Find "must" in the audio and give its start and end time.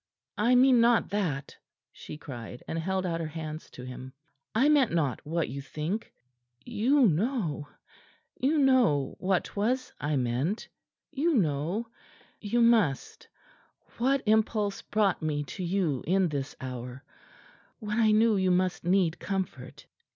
12.61-13.27, 18.49-18.83